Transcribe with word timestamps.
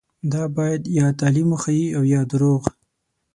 دا 0.31 0.43
باید 0.57 0.81
یا 0.99 1.07
تعلیم 1.19 1.47
وښيي 1.51 1.85
او 1.97 2.03
یا 2.13 2.21
درواغ. 2.31 2.63